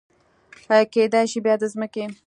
[0.93, 2.05] کیدای شي بیا د مځکې